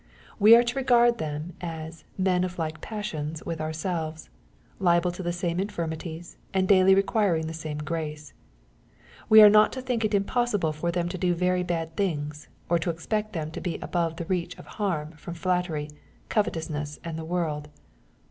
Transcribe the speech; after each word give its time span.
We 0.39 0.55
are 0.55 0.63
to 0.63 0.77
regard 0.77 1.19
them 1.19 1.53
as" 1.61 2.05
men 2.29 2.43
of 2.43 2.57
like 2.57 2.81
passions'' 2.81 3.43
with 3.45 3.61
ourselves, 3.61 4.31
liable 4.79 5.11
to 5.11 5.21
the 5.21 5.31
same 5.31 5.59
infirmities, 5.59 6.37
and 6.55 6.67
daily 6.67 6.95
requiring 6.95 7.45
the 7.45 7.53
same 7.53 7.77
grace. 7.77 8.33
We 9.29 9.43
are 9.43 9.47
not 9.49 9.71
to 9.73 9.81
think 9.83 10.03
it 10.03 10.15
impossible 10.15 10.73
for 10.73 10.91
them 10.91 11.07
to 11.09 11.19
do 11.19 11.35
very 11.35 11.61
bad 11.61 11.95
things, 11.95 12.47
or 12.67 12.79
to 12.79 12.89
expect 12.89 13.33
them 13.33 13.51
to 13.51 13.61
be 13.61 13.77
above 13.77 14.15
the 14.15 14.25
reach 14.25 14.57
of 14.57 14.65
harm 14.81 15.11
from 15.17 15.35
flattery, 15.35 15.87
covetousness, 16.29 16.99
and 17.03 17.15
the 17.15 17.23
world. 17.23 17.69